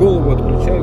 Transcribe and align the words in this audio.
голову 0.00 0.30
отключаю. 0.30 0.79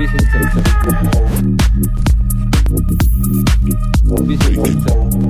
Business 0.00 0.32
Center. 4.56 5.29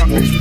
Yeah. 0.00 0.40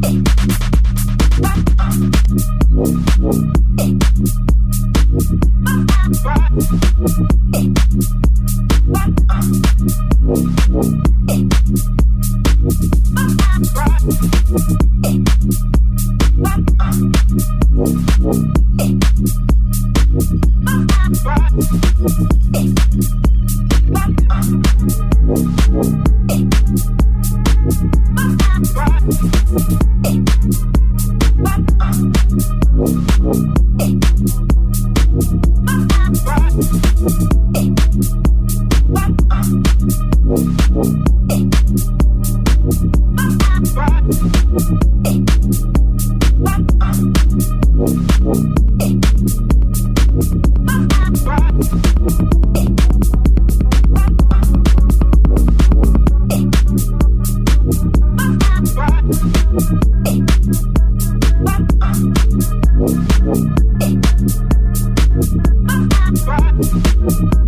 Bye 0.00 0.77
thank 3.30 3.56
you. 3.56 3.57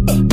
Bye. 0.06 0.30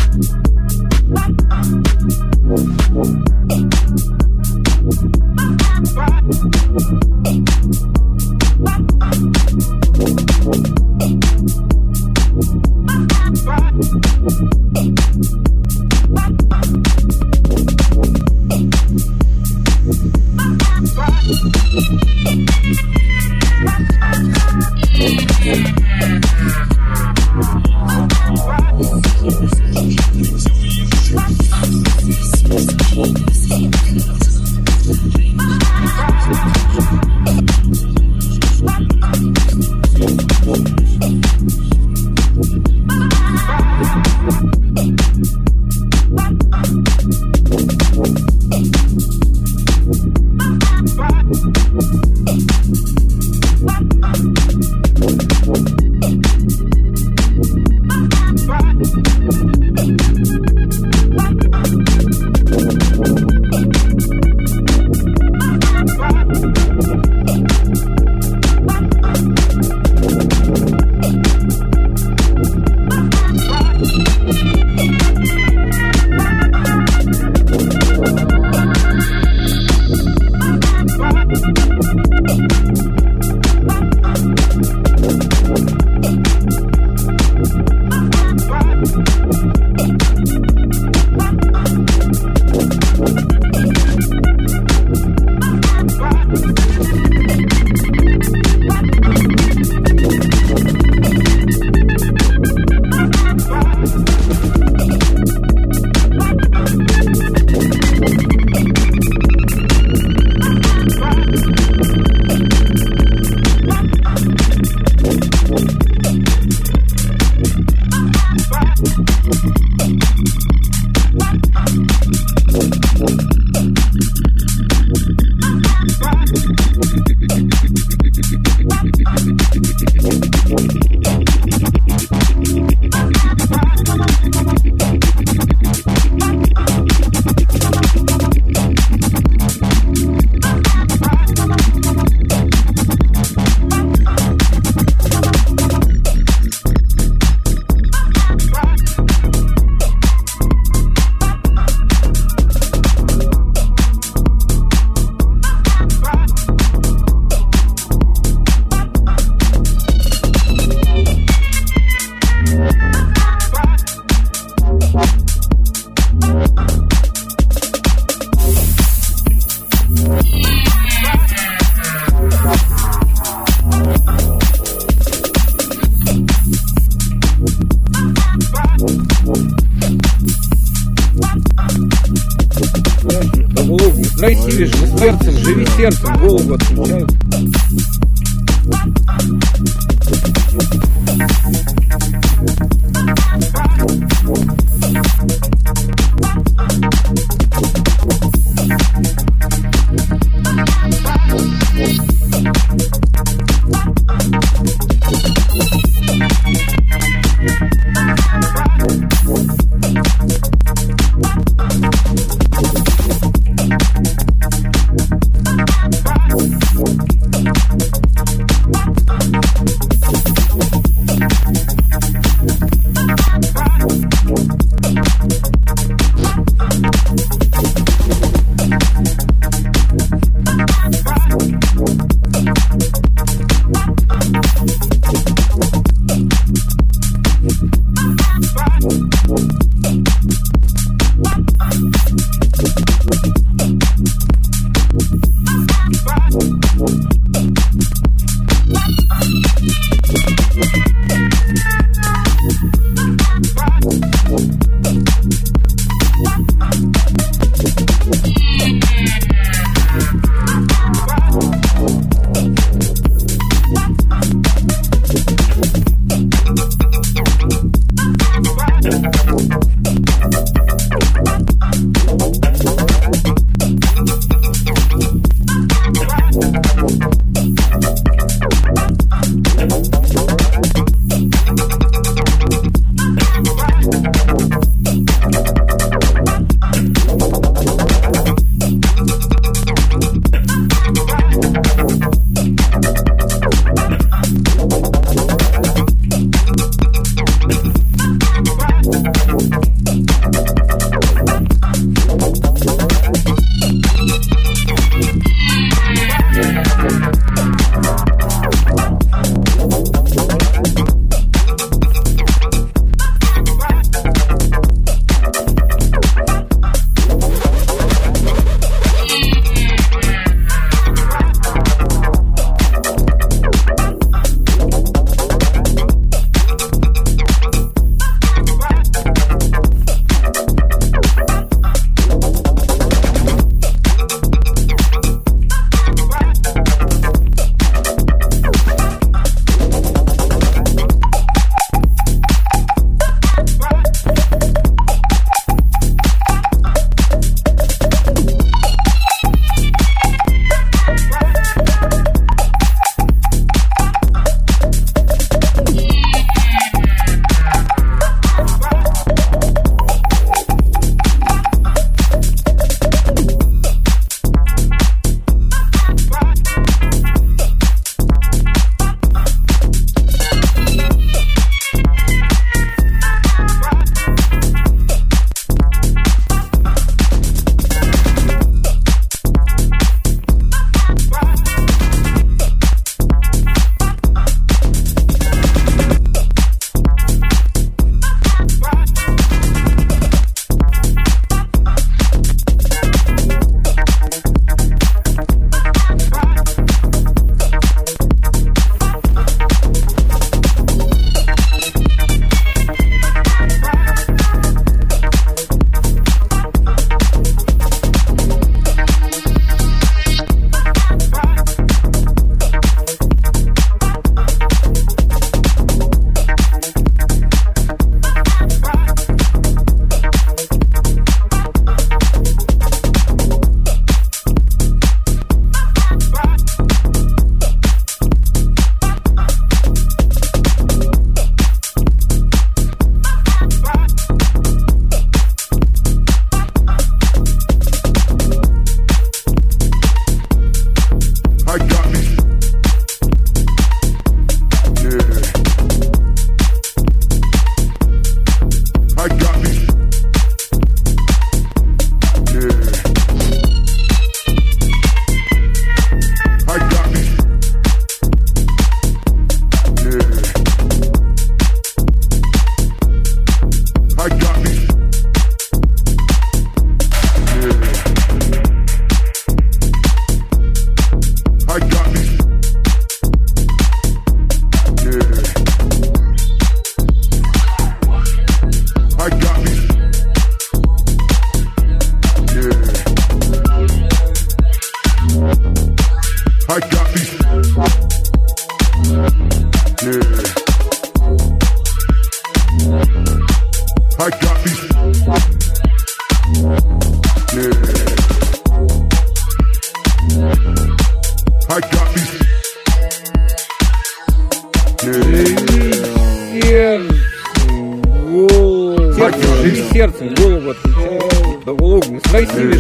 Живи 509.48 509.70
сердцем, 509.72 510.13
голову 510.15 510.51
отключай. 510.51 511.00
Да 511.46 511.53
голову, 511.53 512.00
строй 512.00 512.25
себе, 512.27 512.44
не 512.46 512.58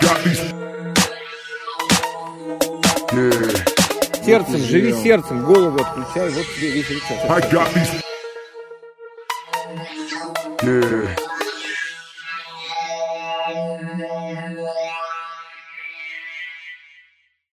got 0.00 0.24
these. 0.24 0.40
Yeah. 3.12 4.24
Сердцем, 4.24 4.58
живи 4.58 4.92
сердцем, 5.02 5.44
голову 5.44 5.78
отключай. 5.78 6.30
Вот 6.30 6.46
тебе 6.56 6.70
весь 6.70 6.90
рецепт. 6.90 7.24
I 7.28 7.40
got 7.50 7.68
these. 7.74 8.02
Yeah. 10.62 11.35